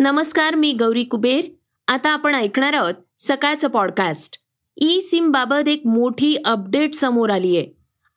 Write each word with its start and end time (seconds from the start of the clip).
नमस्कार 0.00 0.54
मी 0.54 0.72
गौरी 0.72 1.04
कुबेर. 1.04 1.44
आता 1.88 2.10
आपण 2.10 2.34
ऐकणार 2.34 2.72
आहोत 2.72 2.94
सकाळचं 3.18 3.68
पॉडकास्ट 3.68 4.36
ई 4.76 5.00
सिम 5.00 5.30
बाबत 5.30 5.68
एक 5.68 5.82
मोठी 5.86 6.36
अपडेट 6.44 6.94
समोर 6.94 7.30
आली 7.30 7.56
आहे 7.56 7.66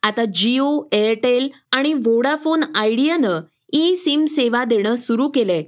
आता 0.03 0.25
जिओ 0.25 0.81
एअरटेल 0.91 1.49
आणि 1.71 1.93
वोडाफोन 1.93 2.61
आयडियानं 2.75 3.41
ई 3.73 3.95
सिम 3.95 4.25
सेवा 4.25 4.63
देणं 4.63 4.95
सुरू 4.95 5.29
केलंय. 5.29 5.63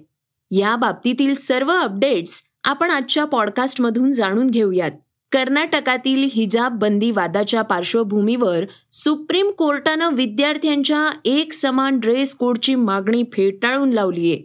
या 0.51 0.75
बाबतीतील 0.75 1.33
सर्व 1.33 1.71
अपडेट्स 1.71 2.43
आपण 2.63 2.91
आजच्या 2.91 3.25
पॉडकास्टमधून 3.25 4.11
जाणून 4.11 4.47
घेऊयात. 4.47 4.91
कर्नाटकातील 5.31 6.27
हिजाब 6.33 6.79
बंदी 6.79 7.11
वादाच्या 7.11 7.61
पार्श्वभूमीवर 7.61 8.65
सुप्रीम 8.91 9.49
कोर्टानं 9.49 10.09
विद्यार्थ्यांच्या 10.13 11.17
एक 11.25 11.53
समान 11.53 11.99
ड्रेस 11.99 12.35
कोडची 12.35 12.75
मागणी 12.75 13.23
फेटाळून 13.33 13.89
लावलीय. 13.89 14.37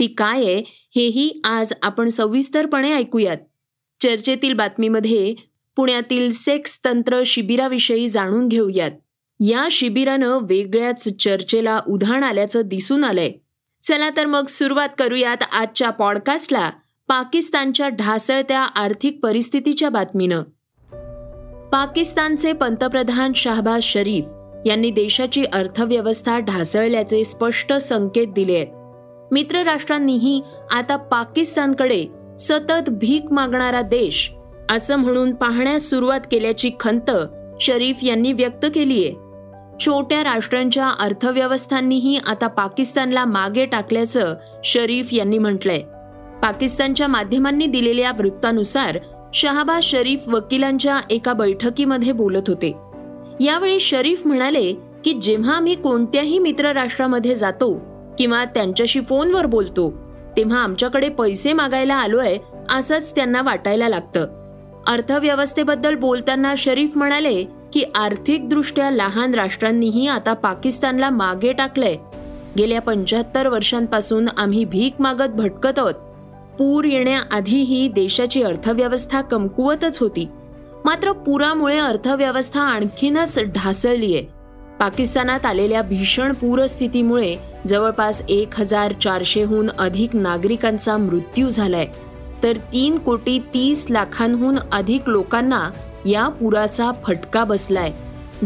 ती 0.00 0.06
काय 0.06 0.44
आहे 0.44 0.62
हेही 0.96 1.40
आज 1.44 1.72
आपण 1.82 2.08
सविस्तरपणे 2.08 2.92
ऐकूयात. 2.92 3.36
चर्चेतील 4.02 4.52
बातमीमध्ये 4.52 5.34
पुण्यातील 5.76 6.32
सेक्स 6.32 6.80
तंत्र 6.84 7.22
शिबिराविषयी 7.26 8.08
जाणून 8.08 8.48
घेऊयात. 8.48 8.90
या 9.40 9.68
शिबिरानं 9.70 10.38
वेगळ्याच 10.42 11.08
चर्चेला 11.16 11.80
उधाण 11.88 12.24
आल्याचं 12.24 12.62
दिसून 12.64 13.04
आलंय. 13.04 13.32
चला 13.88 14.10
तर 14.10 14.26
मग 14.26 14.46
सुरुवात 14.46 14.88
करूयात 14.98 15.36
आजच्या 15.52 15.90
पॉडकास्टला 15.90 16.70
पाकिस्तानच्या 17.08 17.88
ढासळत्या 17.88 18.60
आर्थिक 18.60 19.20
परिस्थितीच्या 19.22 19.88
बातमीनं. 19.88 20.42
पाकिस्तानचे 21.68 22.52
पंतप्रधान 22.52 23.32
शाहबाज 23.32 23.82
शरीफ 23.82 24.24
यांनी 24.66 24.90
देशाची 24.90 25.44
अर्थव्यवस्था 25.44 26.38
ढासळल्याचे 26.38 27.24
स्पष्ट 27.24 27.72
संकेत 27.72 28.26
दिले 28.26 28.54
आहेत 28.54 28.79
मित्र 29.32 29.62
राष्ट्रांनीही 29.62 30.42
आता 30.70 30.96
पाकिस्तानकडे 30.96 32.06
सतत 32.40 32.90
भीक 32.90 33.32
मागणारा 33.32 33.82
देश 33.82 34.32
असं 34.70 34.96
म्हणून 34.96 35.34
पाहण्यास 35.34 35.82
सुरुवात 35.82 36.20
केल्याची 36.30 36.70
खंत 36.80 37.10
शरीफ 37.60 37.98
यांनी 38.02 38.32
व्यक्त 38.32 38.66
केलीय. 38.74 39.10
छोट्या 39.80 40.24
राष्ट्रांच्या 40.24 40.88
अर्थव्यवस्थांनीही 40.88 42.18
आता 42.26 42.46
पाकिस्तानला 42.46 43.24
मागे 43.24 43.66
टाकल्याचं 43.66 44.34
शरीफ 44.64 45.08
यांनी 45.12 45.38
म्हटलंय. 45.38 45.80
पाकिस्तानच्या 46.42 47.06
माध्यमांनी 47.06 47.66
दिलेल्या 47.66 48.12
वृत्तानुसार 48.12 48.98
शहाबाज 49.34 49.82
शरीफ 49.82 50.28
वकिलांच्या 50.28 51.00
एका 51.10 51.32
बैठकीमध्ये 51.32 52.12
बोलत 52.12 52.48
होते. 52.48 52.74
यावेळी 53.40 53.80
शरीफ 53.80 54.26
म्हणाले 54.26 54.72
की 55.04 55.12
जेव्हा 55.12 55.54
आम्ही 55.54 55.74
कोणत्याही 55.74 56.38
मित्र 56.38 56.72
राष्ट्रामध्ये 56.72 57.34
जातो 57.34 57.89
किंवा 58.20 58.44
त्यांच्याशी 58.44 59.00
फोनवर 59.00 59.46
बोलतो 59.46 59.90
तेव्हा 60.36 60.58
आमच्याकडे 60.58 61.08
पैसे 61.08 61.52
मागायला 61.52 61.94
आलोय 61.94 62.38
असंच 62.70 63.14
त्यांना 63.14 63.42
वाटायला 63.42 63.88
लागतं. 63.88 64.26
अर्थव्यवस्थेबद्दल 64.86 65.94
बोलताना 65.94 66.54
शरीफ 66.58 66.96
म्हणाले 66.96 67.44
की 67.44 67.84
आर्थिकदृष्ट्या 67.94 68.90
लहान 68.90 69.34
राष्ट्रांनीही 69.34 70.06
आता 70.06 70.32
पाकिस्तानला 70.32 71.10
मागे 71.10 71.52
टाकलंय. 71.52 71.96
गेल्या 72.58 72.80
पंच्याहत्तर 72.80 73.48
वर्षांपासून 73.48 74.28
आम्ही 74.36 74.64
भीक 74.64 74.94
मागत 74.98 75.28
भटकत 75.28 75.78
आहोत. 75.78 75.94
पूर 76.58 76.84
येण्याआधीही 76.84 77.88
देशाची 77.88 78.42
अर्थव्यवस्था 78.42 79.20
कमकुवतच 79.20 79.98
होती. 79.98 80.28
मात्र 80.84 81.12
पुरामुळे 81.12 81.78
अर्थव्यवस्था 81.78 82.60
आणखीनच 82.60 83.38
ढासळलीय. 83.38 84.22
पाकिस्तानात 84.80 85.46
आलेल्या 85.46 85.82
भीषण 85.82 86.32
पूरस्थितीमुळे 86.32 87.36
जवळपास 87.68 88.22
एक 88.28 88.60
हजार 88.60 88.92
चारशेहून 88.92 89.70
अधिक 89.78 90.16
नागरिकांचा 90.16 90.96
मृत्यू 90.96 91.48
झालाय. 91.48 91.86
तर 92.42 92.56
तीन 92.56 92.98
कोटी 92.98 93.38
तीस 93.38 93.86
लाखांहून 93.90 94.58
अधिक 94.72 95.02
लोकांना 95.06 95.70
या 96.06 96.28
पुराचा 96.28 96.90
फटका 97.06 97.44
बसलाय. 97.44 97.92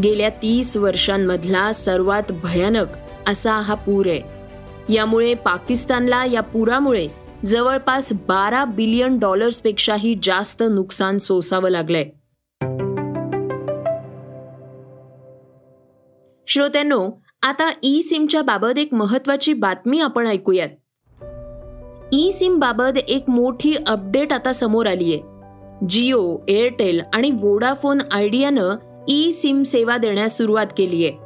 गेल्या 0.03 0.29
तीस 0.29 0.77
वर्षांमधला 0.77 1.73
सर्वात 1.73 2.33
भयानक 2.43 2.87
असा 3.27 3.53
हा 3.53 3.75
पूर 3.75 4.07
आहे. 4.07 4.21
यामुळे 4.95 5.35
पाकिस्तानला 5.35 6.25
या 6.25 6.41
पुरामुळे 6.41 7.09
जवळपास 7.45 8.13
बारा 8.13 8.65
बिलियन 8.65 9.19
डॉलर्सपेक्षाही 9.19 10.19
जास्त 10.23 10.63
नुकसान 10.71 11.19
सोसावं 11.19 11.71
लागलंय. 11.71 12.05
श्रोत्यांनो 16.47 17.09
आता 17.43 17.71
ई 17.83 18.03
सिमच्या 18.03 18.43
बाबत 18.43 18.79
एक 18.79 18.95
महत्वाची 18.95 19.53
बातमी 19.53 20.01
आपण 20.01 20.27
ऐकूयात. 20.27 20.69
ई 22.13 22.31
सिम 22.31 22.59
बाबत 22.59 22.99
एक 23.09 23.31
मोठी 23.31 23.75
अपडेट 23.87 24.33
आता 24.33 24.53
समोर 24.53 24.87
आली 24.87 25.13
आहे 25.13 25.23
जिओ 25.89 26.37
एअरटेल 26.49 27.01
आणि 27.13 27.31
वोडाफोन 27.41 27.99
आयडियानं 28.13 28.77
ई 29.09 29.31
सिम 29.31 29.63
सेवा 29.63 29.97
देण्यास 29.97 30.37
सुरुवात 30.39 30.67
केली 30.79 31.07
आहे 31.07 31.17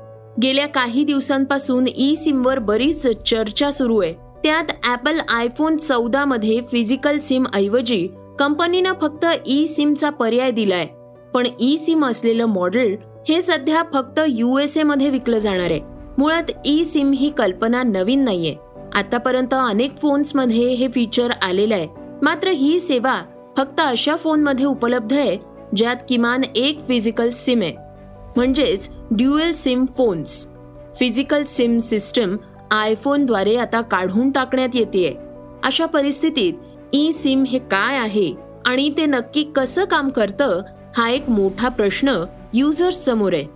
गेल्या 0.42 0.66
काही 0.66 1.04
दिवसांपासून 1.04 1.84
ई 1.96 2.14
सिमवर 2.14 2.58
बरीच 2.58 3.06
चर्चा 3.06 3.70
सुरू 3.70 3.98
आहे. 3.98 4.12
त्यात 4.12 4.64
ऍपल 4.92 5.18
आयफोन 5.28 5.76
चौदा 5.76 6.24
मध्ये 6.24 6.60
फिजिकल 6.72 7.18
सिम 7.18 7.44
ऐवजी 7.54 8.08
कंपनीनं 8.38 8.92
फक्त 9.00 9.26
ई 9.46 9.66
सिमचा 9.66 10.10
पर्याय 10.10 10.50
दिलाय. 10.50 10.86
पण 11.34 11.46
ई 11.60 11.76
सिम 11.76 12.06
असलेलं 12.06 12.44
मॉडेल 12.44 12.96
हे 13.28 13.40
सध्या 13.40 13.82
फक्त 13.92 14.20
युएसए 14.28 14.82
मध्ये 14.82 15.08
विकलं 15.10 15.38
जाणार 15.38 15.70
आहे. 15.70 15.80
मुळात 16.18 16.50
ई 16.64 16.82
सिम 16.84 17.10
ही 17.12 17.28
कल्पना 17.30 17.82
नवीन 17.82 18.22
नाहीये. 18.24 18.54
आतापर्यंत 18.94 19.54
अनेक 19.54 19.96
फोन्समध्ये 19.96 20.68
हे 20.68 20.88
फीचर 20.88 21.32
आलेलं 21.42 21.74
आहे. 21.74 21.88
मात्र 22.22 22.48
ही 22.48 22.78
सेवा 22.80 23.20
फक्त 23.56 23.80
अशा 23.80 24.14
फोनमध्ये 24.16 24.66
उपलब्ध 24.66 25.12
आहे 25.12 25.36
ज्यात 25.76 25.96
किमान 26.08 26.42
एक 26.56 26.80
फिजिकल 26.88 27.30
सिम 27.30 27.62
आहे. 27.62 27.72
म्हणजेच 28.36 28.88
dual 29.10 29.52
SIM 29.54 29.84
phones 29.96 30.46
physical 30.98 31.42
SIM 31.46 31.78
system 31.78 32.36
आयफोनद्वारे 32.70 33.56
आता 33.56 33.80
काढून 33.80 34.30
टाकण्यात 34.30 34.74
येते 34.74 35.06
अशा 35.64 35.86
परिस्थितीत 35.86 36.52
ई 36.92 37.10
सिम 37.12 37.44
हे 37.48 37.58
काय 37.70 37.98
आहे 37.98 38.32
आणि 38.66 38.90
ते 38.96 39.06
नक्की 39.06 39.42
कसं 39.56 39.84
काम 39.84 40.08
करतं 40.08 40.60
हा 40.96 41.08
एक 41.10 41.30
मोठा 41.30 41.68
प्रश्न 41.68 42.14
युजर्स 42.54 43.04
समोर 43.04 43.32
आहे. 43.32 43.46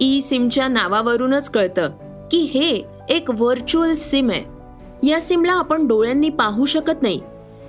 ई 0.00 0.20
सिमच्या 0.20 0.68
नावावरूनच 0.68 1.50
कळतं 1.50 1.90
की 2.30 2.38
हे 2.38 2.82
एक 3.08 3.30
व्हर्च्युअल 3.30 3.94
सिम 3.94 4.30
आहे. 4.30 4.44
या 5.08 5.20
सिमला 5.20 5.52
आपण 5.52 5.86
डोळ्यांनी 5.86 6.28
पाहू 6.28 6.64
शकत 6.66 7.02
नाही 7.02 7.20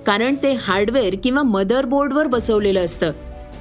कारण 0.06 0.34
ते 0.42 0.52
हार्डवेअर 0.52 1.14
किंवा 1.24 1.42
मदरबोर्डवर 1.42 2.26
बसवलेलं 2.26 2.84
असतं. 2.84 3.12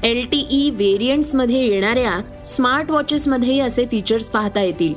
एल 0.04 0.26
टी 0.32 0.48
ई 0.52 0.70
व्हेरियंट्समध्ये 0.70 1.68
येणाऱ्या 1.68 2.44
स्मार्ट 2.44 2.92
वॉचेसमध्येही 2.92 3.60
असे 3.60 3.86
फीचर्स 3.92 4.26
पाहता 4.26 4.62
येतील. 4.62 4.94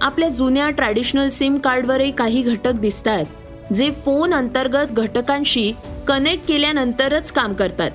आपल्या 0.00 0.28
जुन्या 0.28 0.70
ट्रॅडिशनल 0.70 1.28
सिम 1.28 1.56
कार्डवरही 1.56 2.10
काही 2.10 2.42
घटक 2.42 2.72
दिसतात 2.72 3.72
जे 3.72 3.90
फोन 3.90 4.34
अंतर्गत 4.34 4.86
घटकांशी 4.90 5.72
कनेक्ट 6.08 6.48
केल्यानंतरच 6.48 7.32
काम 7.32 7.54
करतात. 7.54 7.90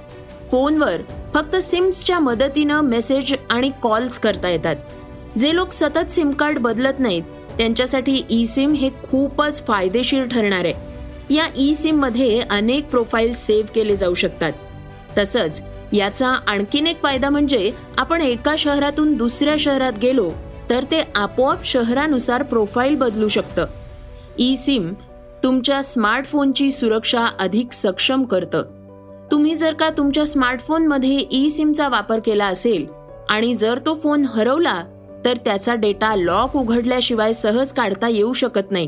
फोनवर 0.45 0.97
फक्त 1.33 1.55
सिम्सच्या 1.55 2.19
मदतीनं 2.19 2.81
मेसेज 2.81 3.35
आणि 3.49 3.71
कॉल्स 3.81 4.19
करता 4.19 4.49
येतात. 4.49 4.75
जे 5.37 5.55
लोक 5.55 5.71
सतत 5.71 6.09
सिम 6.09 6.31
कार्ड 6.31 6.59
बदलत 6.59 6.99
नाहीत 6.99 7.23
त्यांच्यासाठी 7.57 8.23
ई 8.29 8.45
सिम 8.45 8.73
हे 8.73 8.89
खूपच 8.89 9.67
फायदेशीर 9.67 10.25
ठरणार 10.25 10.65
आहे. 10.65 10.73
या 11.33 11.43
ई 11.55 11.73
सिममध्ये 11.73 12.41
अनेक 12.49 12.89
प्रोफाईल 12.89 13.33
सेव्ह 13.33 13.69
केले 13.75 13.95
जाऊ 13.95 14.13
शकतात. 14.13 14.51
तसंच 15.17 15.61
याचा 15.93 16.27
आणखीन 16.27 16.87
एक 16.87 17.01
फायदा 17.01 17.29
म्हणजे 17.29 17.71
आपण 17.97 18.21
एका 18.21 18.55
शहरातून 18.57 19.13
दुसऱ्या 19.17 19.55
शहरात 19.59 19.93
गेलो 20.01 20.31
तर 20.69 20.83
ते 20.83 21.03
आपोआप 21.15 21.65
शहरानुसार 21.65 22.43
प्रोफाईल 22.43 22.95
बदलू 22.95 23.27
शकतं. 23.27 23.65
ई 24.39 24.55
सिम 24.55 24.93
तुमच्या 25.43 25.83
स्मार्टफोनची 25.83 26.71
सुरक्षा 26.71 27.25
अधिक 27.39 27.71
सक्षम 27.71 28.23
करतं. 28.23 28.80
तुम्ही 29.31 29.55
जर 29.55 29.73
का 29.73 29.89
तुमच्या 29.89 30.25
स्मार्टफोनमध्ये 30.25 31.27
ई 31.31 31.49
सिमचा 31.49 31.87
वापर 31.89 32.19
केला 32.19 32.45
असेल 32.45 32.87
आणि 33.29 33.55
जर 33.55 33.79
तो 33.85 33.93
फोन 33.93 34.25
हरवला 34.25 34.83
तर 35.25 35.37
त्याचा 35.37 35.75
डेटा 35.75 36.15
लॉक 36.15 36.55
उघडल्याशिवाय 36.55 37.33
सहज 37.33 37.73
काढता 37.73 38.07
येऊ 38.07 38.33
शकत 38.33 38.71
नाही. 38.71 38.87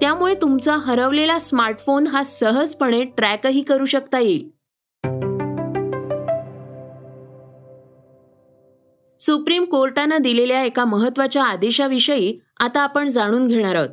त्यामुळे 0.00 0.34
तुमचा 0.34 0.76
हरवलेला 0.76 1.38
स्मार्टफोन 1.38 2.06
हा 2.06 2.22
सहजपणे 2.22 3.04
ट्रॅकही 3.04 3.62
करू 3.62 3.84
शकता 3.84 4.18
येईल. 4.18 4.48
सुप्रीम 9.18 9.64
कोर्टानं 9.64 10.18
दिलेल्या 10.20 10.62
एका 10.62 10.84
महत्त्वाच्या 10.84 11.44
आदेशाविषयी 11.44 12.38
आता 12.60 12.80
आपण 12.80 13.08
जाणून 13.08 13.46
घेणार 13.46 13.74
आहोत. 13.74 13.88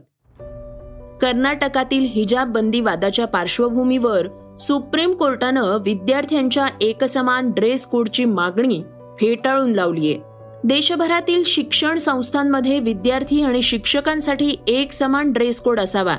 कर्नाटकातील 1.22 2.06
हिजाब 2.06 2.54
बंदी 2.54 2.82
वादाच्या 2.82 3.26
पार्श्वभूमीवर 3.26 4.28
सुप्रीम 4.58 5.14
कोर्टानं 5.14 5.62
विद्यार्थ्यांच्या 5.62 6.68
एकसमान 6.82 7.52
ड्रेस 7.52 7.86
कोडची 7.86 8.26
मागणी 8.26 8.84
फेटाळून 9.22 9.74
लावलीय 9.74 10.16
देशभरातील 10.64 11.44
शिक्षण 11.44 11.98
संस्थांमध्ये 11.98 12.80
विद्यार्थी 12.80 13.42
आणि 13.42 13.62
शिक्षकांसाठी 13.62 14.56
एक 14.68 14.92
समान 14.92 15.32
ड्रेस 15.32 15.60
कोड 15.60 15.80
असावा 15.80 16.16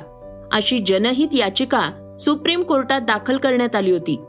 अशी 0.51 0.79
जनहित 0.79 1.27
याचिका 1.33 2.15
सुप्रीम 2.19 2.61
कोर्टात 2.61 3.01
दाखल 3.01 3.37
करण्यात 3.37 3.75
आली 3.75 3.91
होती. 3.91 4.21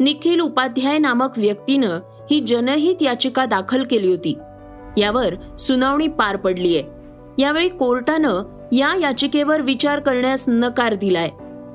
निखिल 0.00 0.40
उपाध्याय 0.40 0.98
नामक 0.98 1.38
व्यक्तीनं 1.38 2.00
ही 2.30 2.40
जनहित 2.40 2.96
याचिका 3.00 3.44
दाखल 3.44 3.84
केली 3.84 4.10
होती. 4.10 4.38
यावर 4.96 5.56
सुनावणी 5.56 6.06
पार 6.06 6.36
पडलीय. 6.36 6.82
यावेळी 7.38 7.68
कोर्टानं 7.68 8.42
या 8.72 8.98
याचिकेवर 9.00 9.60
विचार 9.60 10.00
करण्यास 10.00 10.44
नकार 10.48 10.94
दिलाय. 10.94 11.28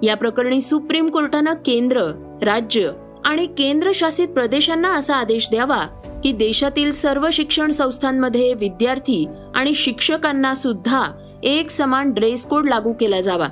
या 0.05 0.15
प्रकरणी 0.15 0.61
सुप्रीम 0.61 1.09
कोर्टानं 1.09 1.53
केंद्र 1.65 2.01
राज्य 2.41 2.91
आणि 3.25 3.45
केंद्रशासित 3.45 4.27
प्रदेशांना 4.27 4.91
असा 4.93 5.15
आदेश 5.15 5.49
द्यावा 5.49 5.77
की 6.23 6.31
देशातील 6.31 6.91
सर्व 6.91 7.27
शिक्षण 7.33 7.71
संस्थांमध्ये 7.71 8.53
विद्यार्थी 8.53 9.27
आणि 9.55 9.73
शिक्षकांना 9.73 10.55
सुद्धा 10.55 11.03
एक 11.43 11.69
समान 11.69 12.11
ड्रेस 12.11 12.45
कोड 12.45 12.69
लागू 12.69 12.93
केला 12.93 13.21
जावा. 13.21 13.47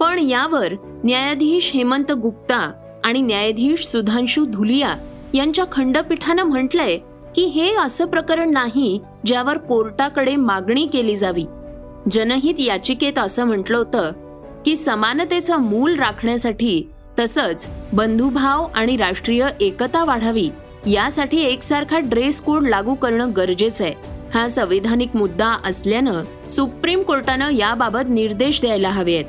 पण 0.00 0.18
यावर 0.18 0.72
न्यायाधीश 1.04 1.70
हेमंत 1.74 2.12
गुप्ता 2.12 2.72
आणि 3.04 3.20
न्यायाधीश 3.20 3.86
सुधांशु 3.86 4.44
धुलिया 4.44 4.94
यांच्या 5.34 5.64
खंडपीठानं 5.72 6.42
म्हटलंय 6.42 6.96
की 7.34 7.44
हे 7.44 7.74
असं 7.76 8.06
प्रकरण 8.06 8.50
नाही 8.50 9.00
ज्यावर 9.24 9.58
कोर्टाकडे 9.58 10.36
मागणी 10.36 10.86
केली 10.86 11.16
जावी. 11.16 11.44
जनहित 12.12 12.54
याचिकेत 12.58 13.18
असं 13.18 13.44
म्हटलं 13.44 13.78
होतं 13.78 14.10
की 14.64 14.76
समानतेचा 14.76 15.56
मूल 15.56 15.94
राखण्यासाठी 15.94 16.90
तसंच 17.18 17.68
बंधुभाव 17.92 18.66
आणि 18.74 18.96
राष्ट्रीय 18.96 19.46
एकता 19.60 20.04
वाढावी. 20.04 20.48
यासाठी 20.86 21.40
एकसारखा 21.40 21.98
ड्रेस 21.98 22.40
कोड 22.40 22.68
लागू 22.68 22.94
करणं 22.94 23.30
गरजेचं 23.36 23.84
आहे 23.84 23.94
हा 24.34 24.48
संविधानिक 24.48 25.16
मुद्दा 25.16 25.56
असल्यानं 25.64 26.48
सुप्रीम 26.50 27.02
कोर्टानं 27.02 27.52
याबाबत 27.52 28.08
निर्देश 28.08 28.60
द्यायला 28.60 28.90
हवेत. 28.90 29.24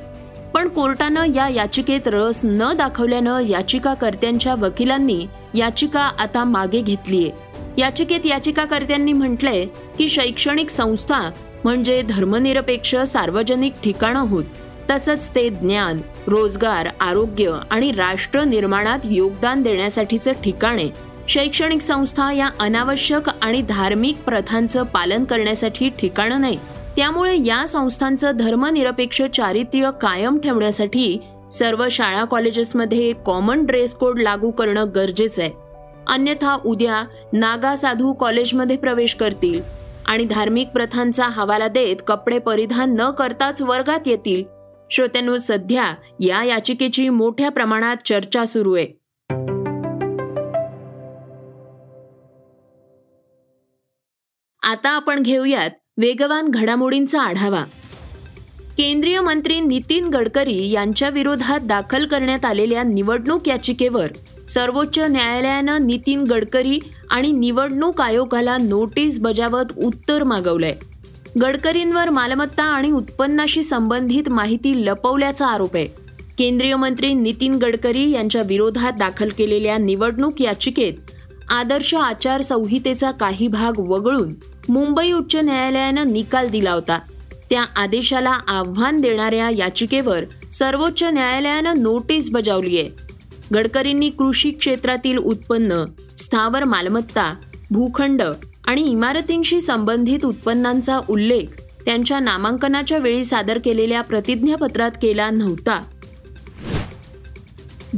पण 0.53 0.67
कोर्टानं 0.67 1.33
या 1.35 1.47
याचिकेत 1.47 2.01
रस 2.05 2.41
न 2.43 2.73
दाखवल्यानं 2.73 3.39
याचिकाकर्त्यांच्या 3.39 4.55
वकिलांनी 4.55 5.25
याचिका 5.55 6.01
आता 6.01 6.43
मागे 6.43 6.81
घेतलीय. 6.81 7.29
याचिकेत 7.77 8.25
याचिकाकर्त्यांनी 8.25 9.13
म्हटलंय 9.13 9.65
की 9.97 10.09
शैक्षणिक 10.09 10.69
संस्था 10.69 11.29
म्हणजे 11.63 12.01
धर्मनिरपेक्ष 12.01 12.95
सार्वजनिक 12.95 13.73
ठिकाणं 13.83 14.27
होत. 14.27 14.43
तसंच 14.89 15.29
ते 15.35 15.49
ज्ञान 15.49 16.01
रोजगार 16.27 16.87
आरोग्य 17.01 17.59
आणि 17.71 17.91
राष्ट्र 17.91 18.43
निर्माणात 18.43 18.99
योगदान 19.03 19.63
देण्यासाठीचं 19.63 20.31
ठिकाण 20.31 20.75
आहे. 20.75 20.89
शैक्षणिक 21.27 21.81
संस्था 21.81 22.31
या 22.31 22.47
अनावश्यक 22.59 23.29
आणि 23.41 23.61
धार्मिक 23.61 24.17
प्रथांचं 24.17 24.83
पालन 24.83 25.23
करण्यासाठी 25.23 25.89
ठिकाणं 25.89 26.41
नाही. 26.41 26.59
त्यामुळे 26.95 27.45
या 27.45 27.67
संस्थांचं 27.67 28.31
धर्मनिरपेक्ष 28.35 29.21
चारित्र्य 29.21 29.89
कायम 30.01 30.39
ठेवण्यासाठी 30.39 31.17
सर्व 31.53 31.87
शाळा 31.91 32.23
कॉलेजेसमध्ये 32.23 33.13
कॉमन 33.25 33.65
ड्रेस 33.65 33.93
कोड 33.93 34.19
लागू 34.19 34.51
करणं 34.51 34.85
गरजेचं 34.95 35.41
आहे. 35.41 35.51
अन्यथा 36.07 36.57
उद्या 36.65 37.03
नागा 37.33 37.75
साधू 37.75 38.13
कॉलेजमध्ये 38.13 38.77
प्रवेश 38.77 39.13
करतील 39.13 39.61
आणि 40.05 40.25
धार्मिक 40.25 40.67
प्रथांचा 40.67 41.27
हवाला 41.27 41.67
देत 41.67 41.95
कपडे 42.07 42.39
परिधान 42.39 42.95
न 42.99 43.11
करताच 43.11 43.61
वर्गात 43.61 43.99
येतील. 44.05 44.54
श्रोत्यांनो 44.95 45.37
सध्या 45.37 45.95
या 46.19 46.43
याचिकेची 46.43 47.09
मोठ्या 47.09 47.49
प्रमाणात 47.49 47.97
चर्चा 48.05 48.45
सुरू 48.45 48.73
आहे. 48.73 48.85
आता 54.63 54.89
आपण 54.89 55.21
घेऊयात 55.21 55.69
वेगवान 55.97 56.47
घडामोडींचा 56.47 57.21
आढावा. 57.21 57.63
केंद्रीय 58.77 59.21
मंत्री 59.21 59.59
नितीन 59.59 60.07
गडकरी 60.07 60.71
यांच्या 60.71 61.09
विरोधात 61.09 61.59
दाखल 61.59 62.05
करण्यात 62.05 62.45
आलेल्या 62.45 62.83
निवडणूक 62.83 63.47
याचिकेवर 63.47 64.07
सर्वोच्च 64.49 64.99
न्यायालयानं 64.99 65.85
नितीन 65.85 66.23
गडकरी 66.23 66.79
आणि 67.09 67.31
निवडणूक 67.31 68.01
आयोगाला 68.01 68.57
नोटीस 68.57 69.19
बजावत 69.19 69.65
उत्तर 69.77 70.23
मागवलंय. 70.23 70.73
गडकरींवर 71.41 72.09
मालमत्ता 72.09 72.63
आणि 72.63 72.91
उत्पन्नाशी 72.91 73.63
संबंधित 73.63 74.29
माहिती 74.29 74.85
लपवल्याचा 74.85 75.47
आरोप 75.47 75.75
आहे. 75.75 75.87
केंद्रीय 76.37 76.75
मंत्री 76.75 77.13
नितीन 77.13 77.55
गडकरी 77.55 78.11
यांच्या 78.11 78.41
विरोधात 78.41 78.93
दाखल 78.93 79.29
केलेल्या 79.29 79.77
निवडणूक 79.77 80.41
याचिकेत 80.41 80.93
आदर्श 81.49 81.93
आचारसंहितेचा 81.93 83.11
काही 83.11 83.47
भाग 83.47 83.79
वगळून 83.79 84.33
मुंबई 84.69 85.11
उच्च 85.11 85.35
न्यायालयानं 85.35 86.11
निकाल 86.11 86.49
दिला 86.49 86.71
होता. 86.71 86.99
त्या 87.49 87.65
आदेशाला 87.75 88.37
आव्हान 88.47 89.01
देणाऱ्या 89.01 89.49
याचिकेवर 89.49 90.23
सर्वोच्च 90.53 91.03
न्यायालयानं 91.03 91.73
नोटीस 91.79 92.29
बजावली 92.29 92.79
आहे. 92.79 92.89
गडकरींनी 93.53 94.09
कृषी 94.09 94.51
क्षेत्रातील 94.51 95.17
उत्पन्न 95.17 95.85
स्थावर 96.17 96.63
मालमत्ता 96.63 97.35
भूखंड 97.71 98.21
आणि 98.65 98.81
इमारतींशी 98.81 99.61
संबंधित 99.61 100.25
उत्पन्नांचा 100.25 100.99
उल्लेख 101.09 101.61
त्यांच्या 101.85 102.19
नामांकनाच्या 102.19 102.97
वेळी 102.97 103.23
सादर 103.23 103.59
केलेल्या 103.65 104.01
प्रतिज्ञापत्रात 104.01 104.91
केला 105.01 105.29
नव्हता. 105.29 105.81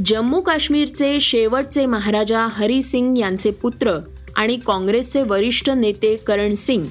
जम्मू 0.06 0.40
काश्मीरचे 0.40 1.20
शेवटचे 1.20 1.86
महाराजा 1.86 2.46
हरी 2.50 2.82
सिंग 2.82 3.18
यांचे 3.18 3.50
पुत्र 3.50 3.98
आणि 4.36 4.56
काँग्रेसचे 4.56 5.22
वरिष्ठ 5.22 5.70
नेते 5.70 6.16
करण 6.16 6.54
सिंग 6.54 6.84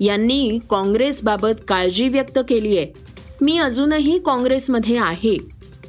यांनी 0.00 0.58
काँग्रेसबाबत 0.70 1.60
काळजी 1.68 2.08
व्यक्त 2.08 2.38
केली 2.48 2.76
आहे. 2.78 2.86
मी 3.40 3.58
अजूनही 3.58 4.18
काँग्रेसमध्ये 4.18 4.96
आहे 4.96 5.36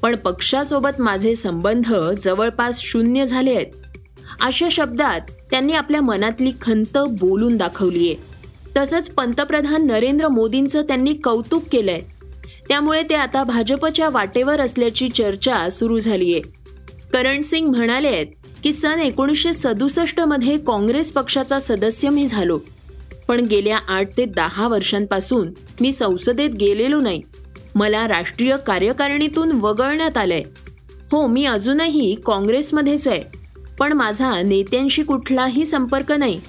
पण 0.01 0.15
पक्षासोबत 0.15 0.99
माझे 0.99 1.35
संबंध 1.35 1.93
जवळपास 2.23 2.79
शून्य 2.79 3.25
झाले 3.25 3.53
आहेत. 3.55 3.71
अशा 4.41 4.67
शब्दात 4.71 5.21
त्यांनी 5.51 5.73
आपल्या 5.73 6.01
मनातली 6.01 6.51
खंत 6.61 6.97
बोलून 6.97 7.57
दाखवलीये. 7.57 8.15
तसंच 8.77 9.09
पंतप्रधान 9.09 9.87
नरेंद्र 9.87 10.27
मोदींचं 10.27 10.81
त्यांनी 10.81 11.13
कौतुक 11.13 11.63
केलंय. 11.71 12.01
त्यामुळे 12.67 13.03
ते 13.03 13.15
आता 13.15 13.43
भाजपच्या 13.43 14.09
वाटेवर 14.09 14.61
असल्याची 14.61 15.09
चर्चा 15.09 15.69
सुरू 15.69 15.99
झालीय. 15.99 16.39
करण 17.13 17.41
सिंग 17.41 17.67
म्हणाले 17.67 18.07
आहेत 18.07 18.27
की 18.63 18.73
सन 18.73 18.99
एकोणीसशे 18.99 19.53
सदुसष्टमध्ये 19.53 20.57
काँग्रेस 20.57 21.11
पक्षाचा 21.11 21.59
सदस्य 21.59 22.09
मी 22.09 22.27
झालो. 22.27 22.59
पण 23.27 23.39
गेल्या 23.39 23.77
आठ 23.87 24.17
ते 24.17 24.25
दहा 24.25 24.67
वर्षांपासून 24.67 25.49
मी 25.81 25.91
संसदेत 25.91 26.49
गेलेलो 26.49 26.99
नाही. 26.99 27.21
मला 27.75 28.07
राष्ट्रीय 28.07 28.55
कार्यकारिणीतून 28.67 29.51
वगळण्यात 29.51 30.17
आलंय. 30.17 30.43
हो 31.11 31.27
मी 31.27 31.45
अजूनही 31.45 32.15
काँग्रेसमध्येच 32.25 33.07
आहे. 33.07 33.44
पण 33.79 33.93
माझा 33.93 34.41
नेत्यांशी 34.41 35.03
कुठलाही 35.03 35.65
संपर्क 35.65 36.11
नाही. 36.11 36.41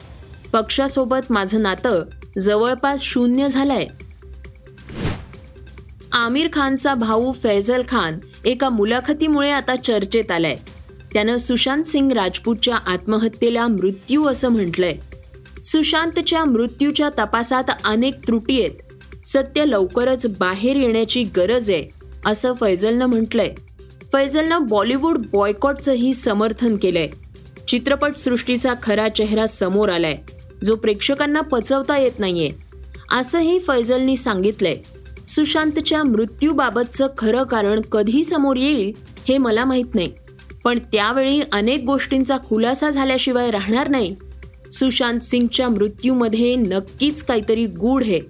पक्षासोबत 0.52 1.32
माझं 1.32 1.62
नातं 1.62 2.04
जवळपास 2.38 3.00
शून्य 3.02 3.48
झालंय. 3.48 3.86
आमिर 6.12 6.48
खानचा 6.52 6.94
भाऊ 6.94 7.32
फैजल 7.32 7.82
खान 7.88 8.18
एका 8.44 8.68
मुलाखतीमुळे 8.68 9.50
आता 9.50 9.76
चर्चेत 9.76 10.30
आलाय. 10.30 10.56
त्यानं 11.12 11.36
सुशांत 11.36 11.84
सिंग 11.84 12.12
राजपूतच्या 12.12 12.76
आत्महत्येला 12.76 13.66
मृत्यू 13.66 14.24
असं 14.24 14.48
म्हटलंय. 14.48 14.96
सुशांतच्या 15.64 16.44
मृत्यूच्या 16.44 17.08
तपासात 17.08 17.64
अनेक 17.84 18.14
त्रुटी 18.26 18.60
आहेत. 18.60 18.70
सत्य 19.26 19.64
लवकरच 19.64 20.26
बाहेर 20.38 20.76
येण्याची 20.76 21.22
गरज 21.22 21.70
आहे 21.70 21.88
असं 22.26 22.52
फैजलनं 22.52 23.06
म्हटलंय. 23.06 23.54
फैजलनं 24.12 24.66
बॉलिवूड 24.66 25.26
बॉयकॉटचंही 25.32 26.14
समर्थन 26.14 26.76
केलंय. 26.76 27.08
चित्रपट 27.68 28.16
सृष्टीचा 28.16 28.74
खरा 28.82 29.08
चेहरा 29.08 29.46
समोर 29.46 29.88
आलाय. 29.88 30.18
जो 30.64 30.76
प्रेक्षकांना 30.76 31.40
पचवता 31.40 31.98
येत 31.98 32.20
नाहीये. 32.20 32.50
असंही 33.10 33.58
फैजलनी 33.58 34.16
सांगितलंय. 34.16 34.76
सुशांतच्या 35.28 36.04
मृत्यूबाबतचं 36.04 37.06
खरं 37.18 37.42
कारण 37.42 37.80
कधी 37.80 38.24
समोर 38.24 38.56
येईल 38.56 38.92
हे 39.28 39.38
मला 39.38 39.64
माहीत 39.64 39.94
नाही. 39.94 40.12
पण 40.64 40.78
त्यावेळी 40.78 41.40
अनेक 41.52 41.84
गोष्टींचा 41.84 42.36
खुलासा 42.48 42.90
झाल्याशिवाय 42.90 43.50
राहणार 43.50 43.88
नाही. 43.88 44.16
सुशांत 44.72 45.20
सिंगच्या 45.20 45.68
मृत्यूमध्ये 45.68 46.54
नक्कीच 46.54 47.24
काहीतरी 47.24 47.66
गूढ 47.66 48.02
आहे. 48.02 48.20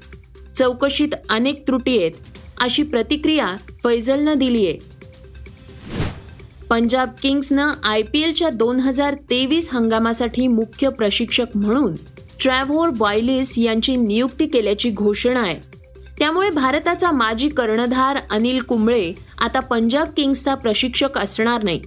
चौकशीत 0.54 1.08
अनेक 1.28 1.66
त्रुटी 1.66 1.98
आहेत 1.98 2.12
अशी 2.60 2.82
प्रतिक्रिया 2.82 3.56
फैजलनं 3.84 4.34
दिली 4.34 4.66
आहे 4.66 4.95
पंजाब 6.70 7.08
किंग्सनं 7.22 7.72
आय 7.84 8.02
पी 8.02 8.22
एलच्या 8.22 8.48
दोन 8.48 8.80
हजार 8.80 9.14
तेवीस 9.14 9.68
हंगामासाठी 9.72 10.46
मुख्य 10.48 10.88
प्रशिक्षक 10.88 11.44
म्हणून 11.54 11.94
ट्रॅव्होर 12.42 12.88
बॉयलिस 12.88 13.58
यांची 13.58 13.96
नियुक्ती 13.96 14.46
केल्याची 14.46 14.90
घोषणा 14.90 15.40
आहे. 15.40 15.56
त्यामुळे 16.18 16.50
भारताचा 16.50 17.10
माजी 17.10 17.48
कर्णधार 17.48 18.18
अनिल 18.30 18.60
कुंबळे 18.60 19.12
आता 19.38 19.60
पंजाब 19.60 20.08
किंग्सचा 20.16 20.54
प्रशिक्षक 20.54 21.18
असणार 21.18 21.62
नाही. 21.62 21.80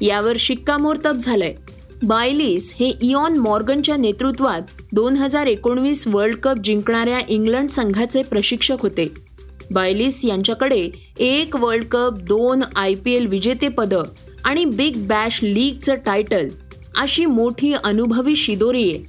यावर 0.00 0.36
शिक्कामोर्तब 0.38 1.16
झालंय. 1.16 1.54
बायलिस 2.02 2.72
हे 2.80 2.92
इयॉन 3.02 3.36
मॉर्गनच्या 3.36 3.96
नेतृत्वात 3.96 4.62
दोन 4.92 5.16
हजार 5.16 5.46
एकोणवीस 5.46 6.06
वर्ल्ड 6.06 6.36
कप 6.36 6.56
जिंकणाऱ्या 6.64 7.20
इंग्लंड 7.28 7.68
संघाचे 7.68 8.22
प्रशिक्षक 8.22 8.76
होते. 8.80 9.27
बायलिस 9.70 10.24
यांच्याकडे 10.24 10.90
एक 11.18 11.56
वर्ल्ड 11.56 11.84
कप 11.84 12.12
दोन 12.12 12.62
आय 12.76 12.94
पी 12.94 13.12
एल 13.12 13.26
विजेतेपदं 13.26 14.02
आणि 14.44 14.64
बिग 14.64 15.06
बॅश 15.06 15.40
लीगचं 15.42 15.94
टायटल 15.94 16.48
अशी 16.96 17.26
मोठी 17.26 17.72
अनुभवी 17.72 18.36
शिदोरी 18.36 18.90
आहे. 18.90 19.04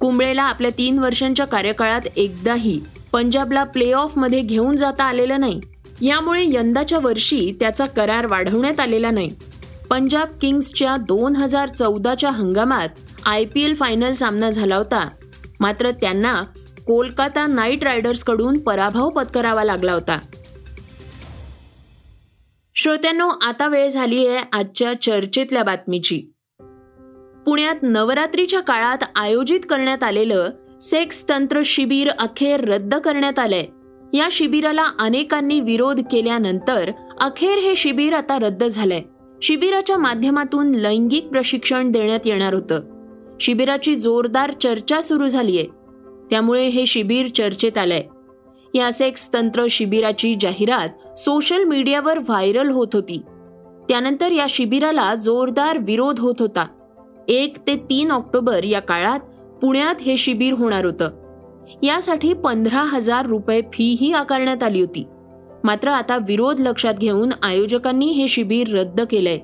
कुंबळेला 0.00 0.42
आपल्या 0.42 0.70
तीन 0.78 0.98
वर्षांच्या 0.98 1.46
कार्यकाळात 1.46 2.00
एकदाही 2.16 2.80
पंजाबला 3.12 3.64
प्ले 3.64 3.92
ऑफमध्ये 3.92 4.40
घेऊन 4.40 4.76
जाता 4.76 5.04
आलेलं 5.04 5.40
नाही. 5.40 5.60
यामुळे 6.02 6.44
यंदाच्या 6.46 6.98
वर्षी 6.98 7.52
त्याचा 7.60 7.86
करार 7.86 8.26
वाढवण्यात 8.26 8.80
आलेला 8.80 9.10
नाही. 9.10 9.30
पंजाब 9.90 10.28
किंग्सच्या 10.40 10.96
दोन 10.96 11.36
हजार 11.36 11.68
चौदाच्या 11.68 12.30
हंगामात 12.30 12.88
आय 13.24 13.44
पी 13.44 13.62
एल 13.62 13.74
फायनल 13.74 14.12
सामना 14.12 14.50
झाला 14.50 14.76
होता. 14.76 15.08
मात्र 15.60 15.90
त्यांना 15.90 16.42
कोलकाता 16.90 17.46
नाईट 17.46 17.84
रायडर्सकडून 17.84 18.58
पराभव 18.58 19.08
पत्करावा 19.08 19.64
लागला 19.64 19.92
होता. 19.92 20.18
श्रोत्यांनो 22.76 23.28
आता 23.28 23.68
वेळ 23.68 23.88
झाली 23.88 24.26
आहे 24.26 24.38
आजच्या 24.52 25.02
चर्चेतल्या 25.02 25.62
बातमीची. 25.62 26.22
पुण्यात 27.46 27.74
नवरात्रीच्या 27.82 28.60
काळात 28.60 28.98
आयोजित 29.14 29.60
करण्यात 29.70 30.02
आलेलं 30.02 30.50
सेक्स 30.82 31.28
तंत्र 31.28 31.62
शिबिर 31.64 32.08
अखेर 32.08 32.68
रद्द 32.68 32.94
करण्यात 32.94 33.38
आलंय. 33.38 33.66
या 34.16 34.28
शिबिराला 34.30 34.86
अनेकांनी 34.98 35.60
विरोध 35.60 36.00
केल्यानंतर 36.10 36.90
अखेर 37.20 37.58
हे 37.58 37.76
शिबिर 37.76 38.12
आता 38.12 38.38
रद्द 38.38 38.64
झालंय. 38.64 39.02
शिबिराच्या 39.42 39.98
माध्यमातून 39.98 40.70
लैंगिक 40.70 41.26
प्रशिक्षण 41.26 41.90
देण्यात 41.90 42.20
येणार 42.24 42.54
होतं. 42.54 42.80
शिबिराची 43.40 43.96
जोरदार 43.96 44.52
चर्चा 44.52 45.00
सुरू 45.00 45.26
झालीय. 45.26 45.64
त्यामुळे 46.30 46.68
हे 46.68 46.86
शिबिर 46.86 47.26
चर्चेत 47.34 47.78
आलंय. 47.78 48.02
या 48.74 48.92
सेक्स 48.92 49.34
तंत्र 49.34 49.66
शिबिराची 49.70 50.34
जाहिरात 50.40 51.18
सोशल 51.18 51.64
मीडियावर 51.64 52.18
व्हायरल 52.18 52.68
होत 52.68 52.88
होती. 52.92 53.22
त्यानंतर 53.88 54.32
या 54.32 54.46
शिबिराला 54.48 55.14
जोरदार 55.14 55.78
विरोध 55.78 56.20
होत 56.20 56.34
होता. 56.40 56.66
एक 57.28 57.56
ते 57.66 57.76
तीन 57.76 58.10
ऑक्टोबर 58.10 58.64
या 58.64 58.80
काळात 58.80 59.20
पुण्यात 59.62 59.94
हे 60.02 60.16
शिबिर 60.16 60.52
होणार 60.52 60.84
होतं. 60.84 61.10
यासाठी 61.82 62.32
पंधरा 62.32 62.82
हजार 62.82 63.26
रुपये 63.26 63.60
फीही 63.60 64.12
आकारण्यात 64.12 64.62
आली 64.62 64.80
होती. 64.80 65.04
मात्र 65.64 65.88
आता 65.88 66.16
विरोध 66.16 66.60
लक्षात 66.60 66.94
घेऊन 66.94 67.30
आयोजकांनी 67.42 68.06
हे 68.06 68.28
शिबिर 68.28 68.78
रद्द 68.78 69.00
केलंय. 69.00 69.38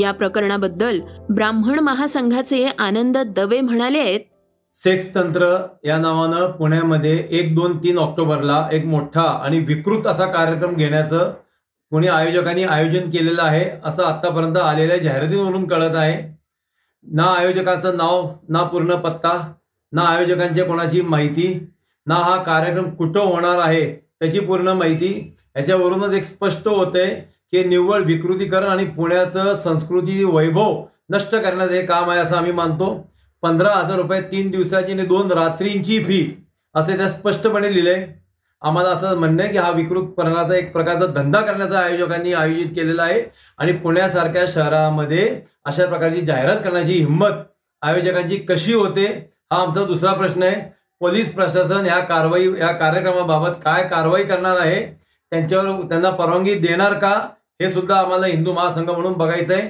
या 0.00 0.12
प्रकरणाबद्दल 0.12 1.00
ब्राह्मण 1.30 1.78
महासंघाचे 1.78 2.68
आनंद 2.78 3.18
दवे 3.18 3.60
म्हणाले 3.60 3.98
आहेत. 3.98 4.20
सेक्स 4.76 5.14
तंत्र 5.14 5.46
या 5.84 5.96
नावानं 5.98 6.50
पुण्यामध्ये 6.52 7.16
एक 7.38 7.54
दोन 7.54 7.76
तीन 7.78 7.98
ऑक्टोबरला 7.98 8.66
एक 8.72 8.84
मोठा 8.86 9.22
आणि 9.22 9.58
विकृत 9.58 10.06
असा 10.06 10.26
कार्यक्रम 10.26 10.74
घेण्याचं 10.74 11.32
पुणे 11.92 12.08
आयोजकांनी 12.08 12.64
आयोजन 12.64 13.08
केलेलं 13.10 13.42
आहे 13.42 13.64
असं 13.84 14.04
आत्तापर्यंत 14.04 14.56
आलेल्या 14.56 14.96
जाहिरातीवरून 14.96 15.66
कळत 15.68 15.94
आहे. 15.96 16.16
ना 17.06 17.24
आयोजकाचं 17.36 17.96
नाव 17.96 18.28
ना 18.48 18.62
पूर्ण 18.62 18.94
पत्ता 18.96 19.36
ना 19.92 20.02
आयोजकांच्या 20.02 20.64
कोणाची 20.64 21.00
माहिती 21.00 21.48
ना 22.06 22.14
हा 22.14 22.36
कार्यक्रम 22.42 22.90
कुठं 22.94 23.20
होणार 23.20 23.58
आहे 23.58 23.84
त्याची 23.92 24.40
पूर्ण 24.40 24.68
माहिती 24.68 25.12
याच्यावरूनच 25.56 26.14
एक 26.14 26.24
स्पष्ट 26.24 26.68
होते 26.68 27.06
की 27.52 27.64
निव्वळ 27.64 28.02
विकृतीकरण 28.04 28.68
आणि 28.68 28.84
पुण्याचं 28.86 29.54
संस्कृती 29.54 30.22
वैभव 30.24 30.82
नष्ट 31.10 31.34
करण्याचं 31.34 31.74
हे 31.74 31.86
काम 31.86 32.10
आहे 32.10 32.20
असं 32.20 32.36
आम्ही 32.36 32.52
मानतो. 32.52 32.94
पंधरा 33.44 33.70
हजार 33.74 33.96
रुपये 33.96 34.20
तीन 34.30 34.50
दिवसाची 34.50 34.92
आणि 34.92 35.02
दोन 35.06 35.32
रात्रींची 35.32 35.98
फी 36.04 36.20
असे 36.74 36.96
त्या 36.96 37.08
स्पष्टपणे 37.08 37.72
लिहिले 37.72 37.94
आम्हाला 38.62 38.90
असं 38.90 39.18
म्हणणं 39.18 39.42
आहे 39.42 39.52
की 39.52 39.58
हा 39.58 39.70
विकृतपणाचा 39.70 40.54
एक 40.56 40.72
प्रकारचा 40.72 41.06
धंदा 41.12 41.40
करण्याचा 41.40 41.78
आयोजकांनी 41.80 42.32
आयोजित 42.32 42.66
केलेला 42.76 43.02
आहे. 43.02 43.20
आणि 43.58 43.72
पुण्यासारख्या 43.72 44.44
शहरामध्ये 44.54 45.28
अशा 45.64 45.86
प्रकारची 45.86 46.20
जाहिरात 46.20 46.62
करण्याची 46.64 46.94
हिंमत 46.94 47.42
आयोजकांची 47.82 48.36
कशी 48.48 48.72
होते 48.74 49.06
हा 49.52 49.60
आमचा 49.62 49.84
दुसरा 49.84 50.12
प्रश्न 50.12 50.42
आहे. 50.42 50.60
पोलीस 51.00 51.34
प्रशासन 51.34 51.86
या 51.86 51.98
कारवाई 52.00 52.48
या 52.60 52.72
कार्यक्रमाबाबत 52.72 53.60
काय 53.64 53.88
कारवाई 53.88 54.24
करणार 54.24 54.60
आहे 54.60 54.80
त्यांच्यावर 55.32 55.86
त्यांना 55.88 56.10
परवानगी 56.10 56.54
देणार 56.58 56.98
का 56.98 57.14
हे 57.60 57.70
सुद्धा 57.72 57.98
आम्हाला 57.98 58.26
हिंदू 58.26 58.52
महासंघ 58.52 58.90
म्हणून 58.90 59.12
बघायचं 59.12 59.54
आहे 59.54 59.68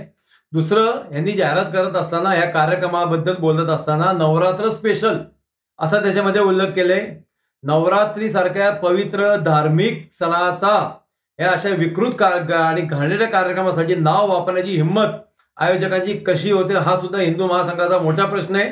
दुसरं 0.54 1.14
यांनी 1.14 1.32
जाहिरात 1.32 1.70
करत 1.72 1.96
असताना 1.96 2.34
या 2.34 2.48
कार्यक्रमाबद्दल 2.50 3.34
बोलत 3.40 3.68
असताना 3.70 4.10
नवरात्र 4.12 4.68
स्पेशल 4.70 5.16
असा 5.78 6.00
त्याच्यामध्ये 6.02 6.40
उल्लेख 6.40 6.68
केले 6.74 7.00
नवरात्री 7.64 8.28
सारख्या 8.30 8.70
पवित्र 8.82 9.34
धार्मिक 9.36 10.02
सणाचा 10.12 10.76
या 11.38 11.50
अशा 11.50 11.68
विकृत 11.78 12.22
आणि 12.22 12.80
घाणेऱ्या 12.80 13.28
कार्यक्रमासाठी 13.28 13.94
नाव 13.94 14.28
वापरण्याची 14.30 14.74
हिंमत 14.76 15.16
आयोजकांची 15.56 16.12
कशी 16.26 16.50
होते 16.52 16.74
हा 16.76 16.96
सुद्धा 16.96 17.18
हिंदू 17.18 17.46
महासंघाचा 17.46 17.98
मोठा 17.98 18.24
प्रश्न 18.24 18.56
आहे. 18.56 18.70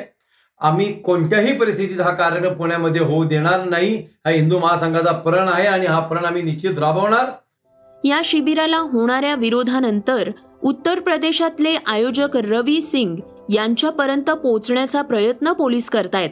आम्ही 0.61 0.91
कोणत्याही 1.01 1.53
परिस्थितीत 1.57 2.01
हा 2.01 2.11
कार्यक्रम 2.15 2.53
पुण्यामध्ये 2.53 3.01
होऊ 3.01 3.23
देणार 3.23 3.63
नाही 3.65 3.95
हा 4.25 4.31
हिंदू 4.31 4.59
महासंघाचा 4.59 5.11
प्रण 5.19 5.47
आहे 5.47 5.67
आणि 5.67 5.85
हा 5.85 5.99
प्रण 5.99 6.25
आम्ही 6.25 6.41
निश्चित 6.41 6.77
राबवणार. 6.79 7.31
या 8.03 8.21
शिबिराला 8.25 8.77
होणाऱ्या 8.91 9.35
विरोधानंतर 9.35 10.29
उत्तर 10.63 10.99
प्रदेशातले 10.99 11.75
आयोजक 11.85 12.27
रवी 12.33 12.81
सिंग 12.81 13.15
यांच्यापर्यंत 13.53 14.31
पोहोचण्याचा 14.31 15.01
प्रयत्न 15.01 15.53
पोलीस 15.53 15.89
करतायत. 15.89 16.29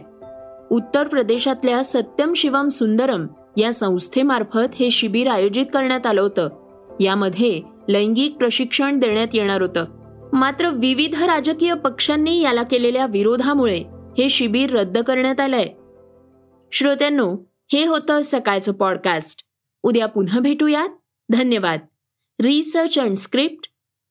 उत्तर 0.72 1.08
प्रदेशातल्या 1.08 1.84
सत्यम 1.84 2.34
शिवम 2.34 2.70
सुंदरम 2.70 3.28
या 3.58 3.74
संस्थेमार्फत 3.74 4.76
हे 4.76 4.92
शिबिर 4.92 5.28
आयोजित 5.28 5.66
करण्यात 5.74 6.06
आलं 6.06 6.22
होतं. 6.22 6.50
यामध्ये 7.00 7.62
लैंगिक 7.90 8.36
प्रशिक्षण 8.36 9.00
देण्यात 9.00 9.28
येणार 9.34 9.62
होतं. 9.62 9.86
मात्र 10.34 10.70
विविध 10.70 11.24
राजकीय 11.24 11.74
पक्षांनी 11.74 12.42
याला 12.42 12.64
केलेल्या 12.64 13.06
विरोधामुळे 13.06 13.84
हे 14.18 14.30
शिबिर 14.30 14.70
रद्द 14.70 14.98
करण्यात 14.98 15.40
आलंय. 15.40 15.68
श्रोत्यांनो 16.72 17.36
हे 17.74 17.86
होतं 17.86 18.22
सकाळचं 18.24 18.72
पॉडकास्ट 18.72 19.44
उद्या 19.84 20.06
पुन्हा 20.06 20.40
भेटूयात. 20.40 20.90
धन्यवाद. 21.32 21.80
Research 22.42 23.00
and 23.00 23.16
script 23.16 23.71